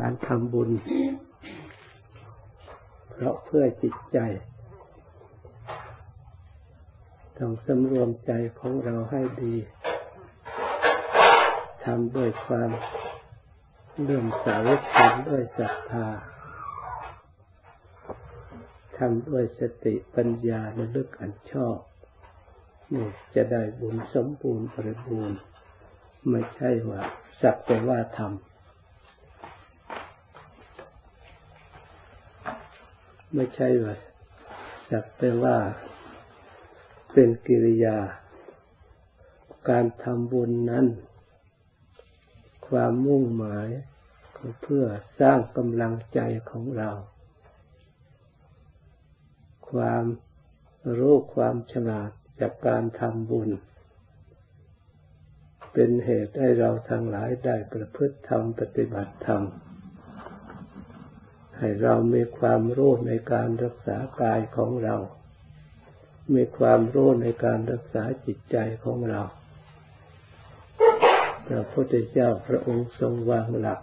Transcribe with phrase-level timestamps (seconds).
[0.00, 0.70] การทำบุญ
[3.10, 4.18] เพราะเพื่อจิตใจ
[7.38, 9.54] ต้องสำรวมใจของเราให้ดี
[11.84, 12.70] ทำด้วยความ
[14.02, 14.48] เลื่อมใส
[14.96, 16.06] ทำด้วยศรัทธา
[18.98, 21.78] ทำด้วยสติปัญญาระลึกอันชอบ
[22.94, 25.38] นี่จะได้บุญสมบูรณ์บริบูรณ์
[26.30, 27.00] ไม่ใช่ว่า
[27.42, 28.49] สักแต่ว่าทำ
[33.34, 33.94] ไม่ใช่ว่า
[34.90, 35.56] สักแต่ว่า
[37.12, 37.98] เป็นกิริยา
[39.68, 40.86] การทำบุญนั้น
[42.68, 43.68] ความมุ่งหมาย
[44.36, 44.84] ก็เพื่อ
[45.20, 46.20] สร้างกำลังใจ
[46.50, 46.90] ของเรา
[49.70, 50.04] ความ
[50.98, 53.50] รู้ความฉลาดจากการทำบุญ
[55.72, 59.42] เป็นเหตุให้เราทั้งหลายได้ประพฤติธรรมปฏิบัติธรรม
[61.60, 64.96] ให้เรามีความรู้ในการรักษากายของเรา
[66.34, 69.22] มีความรู้ในการรักษาจิตใจของเรา
[71.46, 73.80] พระพุทธเจ้าพระองค์ทรงวางหลัก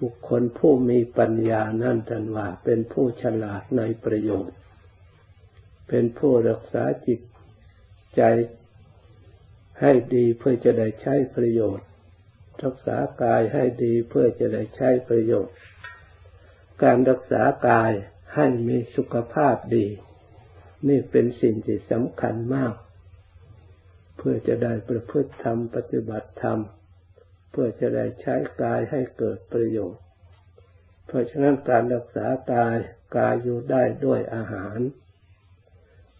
[0.00, 4.56] บุคคลผู้มีปัญญานั่นทันว่า เป็นผู้ฉลาดในประโยชน์
[5.88, 7.20] เป็นผู้รักษาจิต
[8.16, 8.22] ใจ
[9.80, 11.86] ให้ดีเพื่อจะได้ใช้ประโยชน์
[12.64, 15.52] รักษากายให้ดีเพื่อจะได้ใช้ประโยชน์
[16.82, 17.92] การรักษากาย
[18.34, 19.86] ให้มีสุขภาพดี
[20.88, 22.74] นี่เป็นสิ่งที่สำคัญมาก
[24.16, 26.58] เพื่อจะได้ประพฤติธรรมปฏิบัติธรรม
[27.50, 30.02] เพื่อจะได้ใช้กายให้เกิดประโยชน์
[31.06, 32.76] เพราะฉะนั้นการรักษากาย
[33.16, 34.78] กายอยู่ได้ด้วยอาหาร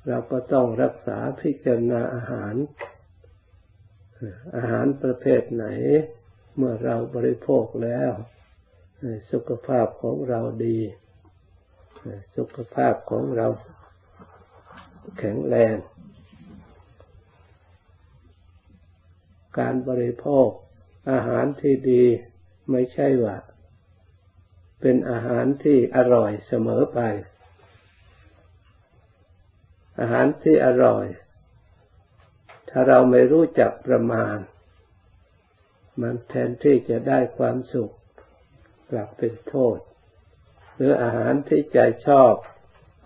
[0.09, 2.55] เราก็ต้องรักษาพิจารณาอาหาร
[4.57, 5.67] อาหารประเภทไหน
[6.57, 8.13] เมื่อเราบริโภคแล้ว
[9.33, 10.79] สุขภาพของเราดี
[12.37, 13.47] สุขภาพของเรา
[15.19, 15.77] แข็งแรง
[19.59, 20.49] การบริโภค
[21.11, 22.05] อาหารที่ดี
[22.71, 23.37] ไม่ใช่ว่า
[24.81, 27.01] เป็นอาหารที่อร่อยเสมอไป
[30.01, 31.07] อาหารที่อร่อย
[32.71, 34.37] ถ้าเราไม่รู้จักประมาณ
[36.01, 37.93] มันแทนที่จะได้ความสุข
[38.91, 39.79] กลับเป็นโทษ
[40.75, 42.35] หรืออาหารที่ใจชอบ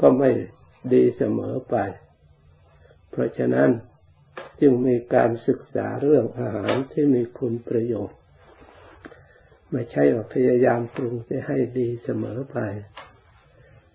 [0.01, 0.31] ก็ไม่
[0.93, 1.77] ดีเสมอไป
[3.11, 3.71] เพราะฉะนั้น
[4.61, 8.19] จึงมีการศึกษาเรื่องอาหารที่มีคุณประโยชน์
[9.71, 12.59] ไม่ใช่ว่าพยายามปรุงจะให้ดีเสมอไป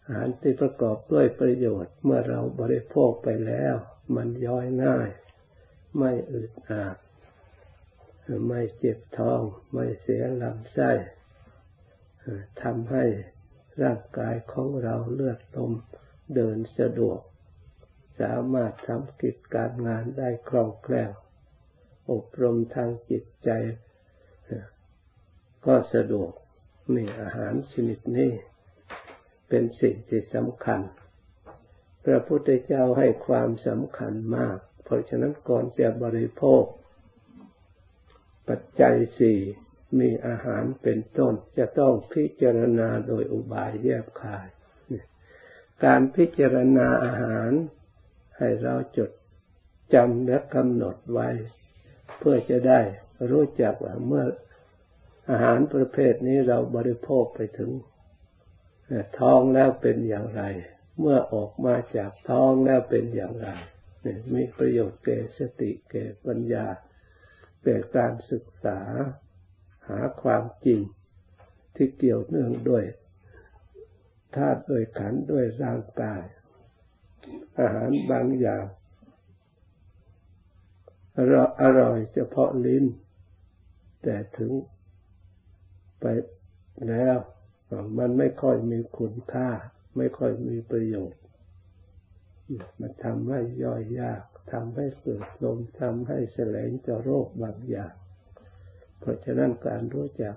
[0.06, 3.76] อาหารที่ประกอบด้วยประโยชน์เมื่อเราบริโภคไปแล้ว
[4.16, 5.10] มันย่อยง่าย
[5.98, 6.98] ไม่อึดอัด
[8.48, 9.42] ไม่เจ็บท้อง
[9.74, 10.92] ไม่เสียลำไส้
[12.64, 13.06] ทำให้
[13.84, 15.72] ร่างกายของเราเลือดลม
[16.36, 17.20] เดินสะดวก
[18.22, 21.12] สามารถทำกิจการงานได้คล่องแคล่ว
[22.12, 23.50] อบรมทางจิตใจ
[25.66, 26.32] ก็สะดวก
[26.96, 28.32] มีอาหารชนิดนี้
[29.50, 30.82] เป็นสิ่งที่สำคัญ
[32.06, 36.64] พระพุทธเจ้าให้ความสำคัญมาก เพราะฉะนั้นก่อนจะบริโภค
[38.48, 39.40] ปัจจัยสี่
[40.00, 44.48] มีอาหารเป็นต้น จะต้องพิจารณาโดยอุบายแยบคาย
[45.84, 47.52] การพิจารณาอาหาร
[48.38, 49.12] ให้เราจด
[49.94, 51.30] จำและกำหนดไว้
[52.18, 52.80] เพื่อจะได้
[53.32, 54.26] รู้จักว่าเมื่อ
[55.30, 57.72] อาหารประเภทนี้เราบริโภคไปถึง
[59.20, 60.44] ท้องแล้วเป็นอย่างไร
[61.00, 63.50] เมื่อออกมาจากท้องแล้วเป็นอย่างไร
[64.34, 66.66] มีประโยชน์แก่สติแก่ปัญญา
[67.64, 68.80] แก่การศึกษา
[69.88, 70.80] หาความจริง
[71.76, 72.84] ที่เกี่ยวเนื่องด้วย
[74.36, 76.22] ธาตุด้วยขันด้วยร่างกาย
[77.60, 78.66] อาหารบางอย่าง
[81.62, 82.86] อร่อยเฉพาะลิ้น
[84.04, 84.52] แต่ถึง
[86.00, 86.06] ไป
[86.90, 87.18] แล้ว
[87.98, 89.50] มันไม่ค่อยมีคุณค่า
[89.98, 91.22] ไม่ค่อยมีประโยชน์
[92.80, 97.94] มันทำให้ย่อยยากทำให้เกิดลมทำให้แสลงจะโรคบางอย่าง
[99.06, 100.36] เพราะฉะนั้นการรู้จัก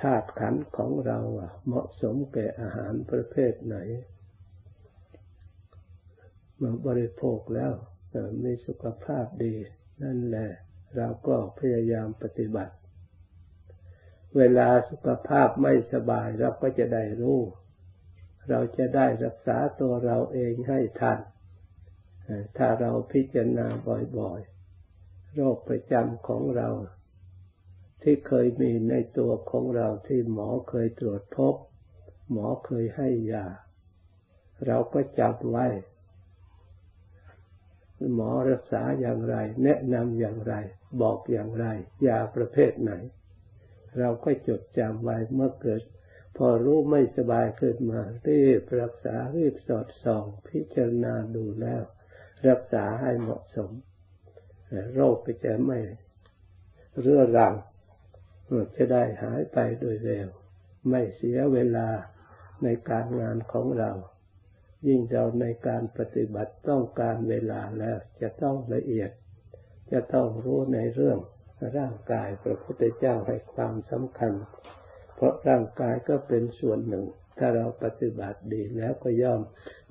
[0.00, 1.18] ธาตุขันของเรา
[1.66, 3.76] เหมาะสมแก่อาหารประเภทไหน
[6.56, 7.72] เมื่อบริโภคแล้ว
[8.44, 9.54] มีสุขภาพดี
[10.02, 10.50] นั่นแหละ
[10.96, 12.74] เราก็พยายามปฏิบัติ
[14.36, 17.40] เวลาสุขภาพไม่สบายเราก็จะได้รู้
[18.50, 21.18] เราจะได้รักษาตัวเราเองให้ทัน
[22.56, 23.66] ถ้าเราพิจารณา
[24.18, 26.68] บ่อยๆ โรคประจำของเรา
[28.08, 31.54] ที่เคยมีในตัวของเราที่หมอเคยตรวจพบ
[32.32, 33.46] หมอเคยให้ยา
[34.66, 35.66] เราก็จับไว้
[38.14, 40.54] หมอรักษาอย่างไร แนะนำอย่างไร
[41.00, 41.66] บอกอย่างไร
[42.06, 42.92] ยาประเภทไหน
[43.98, 45.82] เราก็จดจำไว้เมื่อเกิด
[46.36, 51.82] พอรู้ไม่สบายขึ้นมารีบรักษารีบสอดส่อง พิจารณาดูแล้ว
[52.48, 53.70] รักษาให้เหมาะสม
[54.94, 55.78] โรคก็จะไม่
[57.00, 57.54] เรื้อรัง
[58.76, 60.28] จะได้หายไปโดยเร็ว
[60.90, 61.88] ไม่เสียเวลา
[62.62, 63.90] ในการงานของเรา
[64.86, 69.10] ยิ่งเราในการปฏิบัติต้องการเวลาแล้วจะต้องละเอียด
[69.92, 71.18] จะต้องรู้ในเรื่อง
[71.76, 74.32] ร่างกายพระพุทธเจ้าให้ความสำคัญ
[75.14, 77.04] เพราะร่างกายก็เป็นส่วนหนึ่ง
[77.38, 79.40] ถ้าเราปฏิบัติดีแล้วก็ย่อม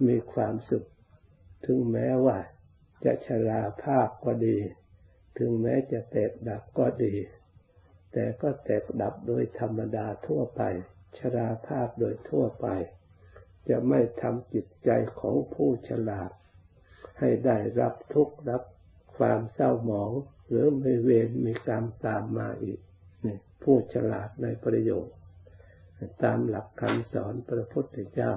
[0.08, 0.88] มีความสุข
[1.66, 2.38] ถึงแม้ว่า
[3.04, 4.58] จะชราภาพก็ดี
[5.38, 7.16] ถึงแม้จะแตกดับก็ดี
[8.18, 10.62] แต่ก็แตกดับโดยธรรมดาทั่วไป
[11.18, 12.68] ชราภาพโดยทั่วไป
[13.70, 14.90] จะไม่ทำจิตใจ
[15.20, 16.32] ของผู้ฉลาด
[17.20, 18.64] ให้ได้รับทุกข์รับ
[19.18, 20.12] ความเศร้าหมอง
[20.48, 22.80] หรือไม่เวรมีกรรมตามมาอีก
[23.26, 25.16] นี่ผู้ฉลาดในประโยชน์
[26.24, 28.34] ตามหลักคำสอนพระพุทธเจ้า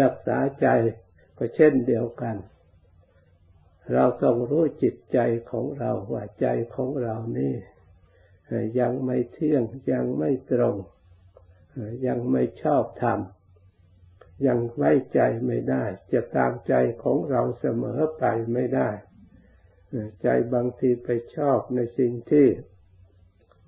[0.00, 0.66] รักษาใจ
[1.38, 2.36] ก็เช่นเดียวกัน
[3.92, 5.18] เราต้องรู้จิตใจ
[5.50, 7.54] ของเราว่าใจของเรานี่
[8.80, 9.62] ยังไม่เที่ยง
[9.92, 10.76] ยังไม่ตรง
[12.06, 13.20] ยังไม่ชอบธรรม
[14.46, 18.90] ยังไว้ใจไม่ได้ จะตามใจของเราเสมอไปไม่ได้
[20.22, 22.48] ใจบางทีไปชอบในสิ่งที่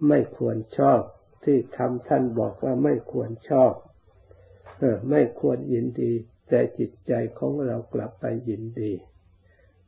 [0.08, 1.00] ไม่ควรชอบ
[1.44, 3.72] ที่ทำท่านบอกว่าไม่ควรชอบ
[5.10, 6.12] ไม่ควรยินดี
[6.48, 8.92] แต่จิตใจของเรากลับไปยินดี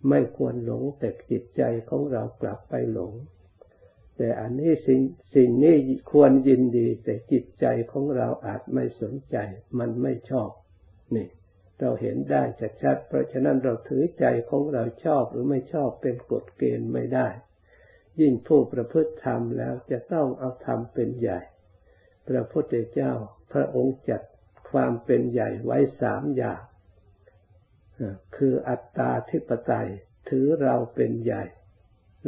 [0.09, 3.13] ไม่ควรหลงแต่จิตใจของเรากลับไปหลง
[4.23, 5.01] แต่อันนี้สิ่ง
[5.35, 5.77] สิ่งนี้
[6.13, 9.37] ควรยินดี แต่จิตใจของเราอาจไม่สนใจ
[9.79, 10.51] มันไม่ชอบ
[11.15, 11.29] นี่
[11.79, 12.43] เราเห็นได้
[12.83, 17.29] ชัดๆเพราะฉะนั้นเราถือใจของเราชอบหรือไม่ชอบเป็นกฎเกณฑ์ไม่ได้
[18.21, 21.41] ยิ่งผู้ประพฤติธรรมแล้วจะต้องเอาธรรมเป็นใหญ่
[22.29, 23.13] พระพุทธเจ้า
[23.53, 24.23] พระองค์จัด
[24.71, 26.63] ความเป็นใหญ่ไว้สามอย่าง
[28.37, 29.89] คืออัตตาธิปไตย
[30.29, 31.45] ถือเราเป็นใหญ่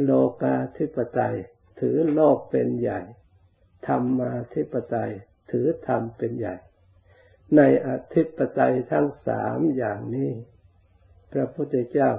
[0.03, 0.11] โล
[0.41, 1.37] กาธิปไตย
[1.79, 3.01] ถือโลกเป็นใหญ่
[3.87, 5.11] ธรรมาธิปไตย
[5.51, 6.55] ถือธรรมเป็นใหญ่
[7.55, 10.31] ในอธิปไตยทั้งสามอย่างนี้
[11.33, 12.11] พระพุทธเจ้า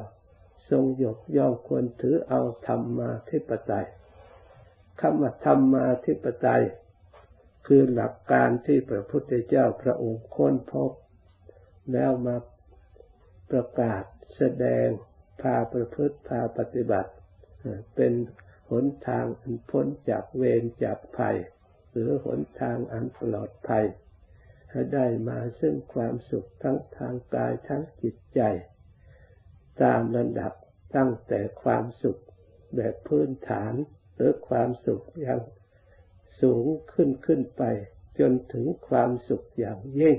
[0.71, 3.87] ทรงยกย่องควรถือเอาธรรมาธิปไตย
[5.01, 6.62] คำว่าธรรมาธิปไตย
[7.67, 10.91] คือหลักการที่พระพุทธเจ้าพระองค์ค้นพบ
[11.93, 12.37] แล้วมา
[13.50, 14.03] ประกาศ
[14.37, 14.87] แสดง
[15.41, 17.11] พาประพฤติพาปฏิบัติ
[17.95, 18.12] เป็น
[18.70, 21.37] หนทางอันพ้นจากเวรจากภัย
[21.90, 23.87] หรือหนทางอันปลอดภัย
[24.70, 28.40] ให้ได้มาซึ่งความสุขทั้งทางกายทั้งจิตใจ
[29.82, 30.52] ตามระดับ
[30.96, 32.20] ตั้งแต่ความสุข
[32.76, 33.75] แบบพื้นฐาน
[34.14, 35.40] หรือความสุขอย่าง
[36.40, 37.62] สูงขึ้นขึ้นไป
[38.19, 40.16] จนถึงความสุขอย่างยิ่ง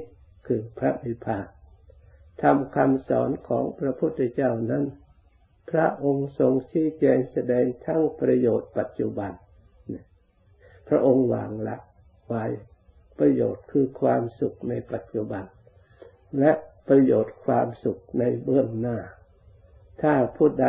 [0.47, 1.45] คือพระนิพพาน
[2.41, 4.83] ทำคำสอนของพระพุทธเจ้านั้น
[5.71, 9.31] พระองค์ทรงชี้แจงแสดงทั้งประโยชน์ปัจจุบัน
[10.87, 11.77] พระองค์วางละ
[12.27, 12.45] ไว้
[13.19, 15.43] ประโยชน์คือความสุขในปัจจุบัน
[16.39, 16.51] และ
[16.87, 18.97] ประโยชน์ความสุขในเบื้องหน้า
[20.01, 20.67] ถ้าผู้ใด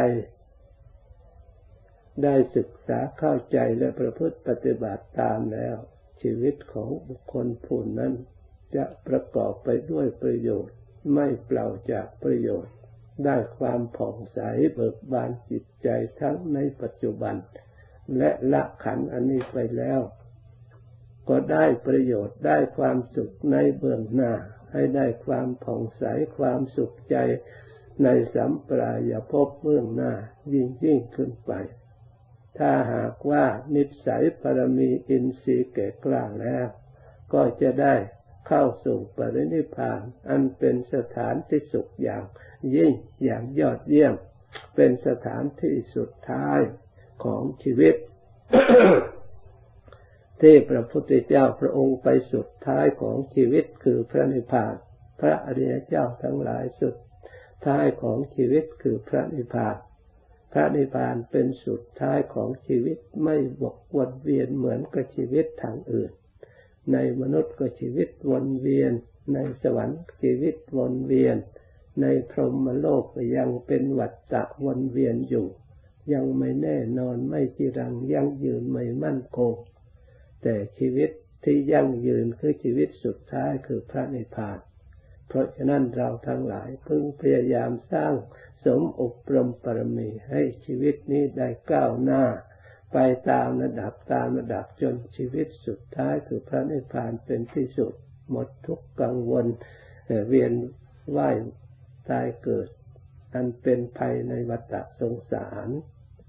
[2.23, 5.77] ได้ศึกษาเข้าใจและประพฤติปฏิบัติตามแล้ว
[6.23, 8.13] ชีวิตของบุคคลผู้นั้น
[8.77, 10.77] จะประกอบไปด้วยประโยชน์
[11.15, 12.75] ไม่เปล่าจากประโยชน์
[13.25, 14.41] ได้ความผ่องใส
[14.75, 15.89] เบิกบานจิตใจ
[16.21, 17.37] ทั้งในปัจจุบัน
[18.17, 20.01] และละขันอันนี้ไปแล้ว
[21.29, 24.33] ก็ได้ประโยชน์ได้ความสุขในเบื้องหน้า
[24.73, 26.05] ให้ได้ความผ่องใส
[26.39, 27.17] ความสุขใจ
[28.05, 30.13] ในสัมปรายภพเบื้องหน้า
[30.53, 31.53] ยิ่งยิ่งขึ้นไป
[32.59, 33.45] ถ้าหากว่า
[33.75, 36.67] นิสัยปรมีอินทรีย์แก่กล้าแล้ว
[37.33, 37.95] ก็จะได้
[38.47, 42.25] เข้าสู่ปรินิพพาน อันเป็นสถานที่สุขอย่าง
[42.77, 42.93] ยิ่ง
[43.25, 44.15] อย่างยอดเยี่ยม
[44.75, 46.61] เป็นสถานที่สุดท้าย
[47.25, 47.95] ของชีวิต
[50.41, 54.75] ที่พระพุทธเจ้าพระองค์ไปสุดท้ายของชีวิตคือพระนิพพาน
[55.21, 56.97] พระอริยเจ้าทั้งหลายสุด
[57.67, 59.77] ท้ายของชีวิตคือพระนิพพาน
[60.53, 66.13] พระนิพพานเป็นสุดท้ายของชีวิตไม่บกวนเวียนเหมือนกับชีวิตทางอื่น
[66.93, 68.93] ในมนุษย์ก็ชีวิตวนเวียน
[69.35, 71.37] ในสวรรค์ชีวิตวนเวียน
[72.01, 73.05] ในพรหมโลก
[73.37, 75.47] ยังเป็นวัฏฏะวนเวียนอยู่
[76.13, 79.55] ยังไม่แน่นอนไม่จีรังยั่งยืนไม่มั่นคง
[80.43, 81.11] แต่ชีวิต
[81.45, 84.59] ที่ยั่งยืนคือชีวิตสุดท้ายคือพระนิพพาน
[85.29, 88.15] เพราะฉะนั้นเราทั้งหลายพึงพยายามสร้าง
[88.65, 92.25] สมอบรมปรมีให้ชีวิตนี้ได้ก้าวหน้า
[92.93, 92.99] ไป
[93.31, 97.93] ตามระดับตามระดับจนชีวิตสุดท้ายคือพระนิพพานเป็นที่สุด
[98.31, 99.47] หมดทุกกังวล
[100.29, 100.53] เวียน
[101.17, 101.37] ว่าย
[102.11, 102.69] ตายเกิด
[103.35, 105.69] อันเป็นภัยในวัฏสงสาร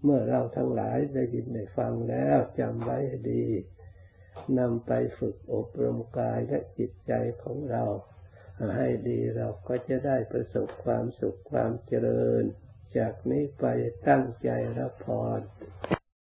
[0.03, 3.45] เมื่อเราทั้งหลายได้ยินได้ฟังแล้วจำไว้ให้ดี
[4.59, 7.83] นำไปฝึกอบรมกายและจิตใจของเรา
[8.77, 12.43] ให้ดีเราก็จะได้ประสบความสุขความเจริญ
[12.97, 13.65] จากนี้ไป
[14.07, 15.39] ตั้งใจรับพร